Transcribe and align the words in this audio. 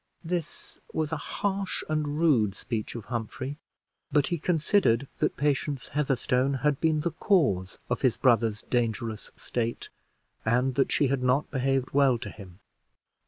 This 0.23 0.79
was 0.95 1.11
a 1.11 1.15
harsh 1.17 1.83
and 1.87 2.17
rude 2.17 2.55
speech 2.55 2.95
of 2.95 3.05
Humphrey; 3.05 3.59
but 4.11 4.25
he 4.29 4.39
considered 4.39 5.07
that 5.19 5.37
Patience 5.37 5.89
Heatherstone 5.89 6.55
had 6.63 6.81
been 6.81 7.01
the 7.01 7.11
cause 7.11 7.77
of 7.87 8.01
his 8.01 8.17
brother's 8.17 8.63
dangerous 8.63 9.29
state, 9.35 9.89
and 10.43 10.73
that 10.73 10.91
she 10.91 11.09
had 11.09 11.21
not 11.21 11.51
behaved 11.51 11.91
well 11.91 12.17
to 12.17 12.31
him. 12.31 12.57